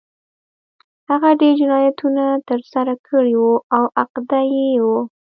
هغه 1.09 1.29
ډېر 1.41 1.53
جنایتونه 1.61 2.23
ترسره 2.49 2.93
کړي 3.07 3.33
وو 3.37 3.55
او 3.75 3.83
عقده 4.01 4.39
اي 4.53 4.65
و 4.83 4.85